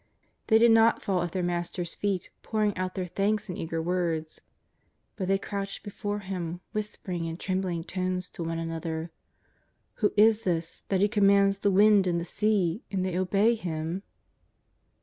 They 0.47 0.57
did 0.57 0.71
not 0.71 1.03
fall 1.03 1.21
at 1.21 1.31
their 1.31 1.43
Master's 1.43 1.93
feet 1.93 2.31
pouring 2.41 2.75
out 2.75 2.95
their 2.95 3.05
thanks 3.05 3.51
in 3.51 3.55
eager 3.55 3.79
words. 3.79 4.41
But 5.15 5.27
they 5.27 5.37
crouched 5.37 5.83
befo;:e 5.83 6.23
Him, 6.23 6.59
whisper 6.71 7.11
ing 7.11 7.25
in 7.25 7.37
trembling 7.37 7.83
tones 7.83 8.27
to 8.29 8.43
one 8.43 8.57
another:" 8.57 9.11
Who 9.99 10.11
is 10.17 10.41
this, 10.41 10.81
that 10.89 11.01
He 11.01 11.07
commands 11.07 11.59
the 11.59 11.69
wind 11.69 12.07
and 12.07 12.19
the 12.19 12.25
sea 12.25 12.83
and 12.89 13.05
they 13.05 13.15
obey 13.15 13.53
Him 13.53 14.01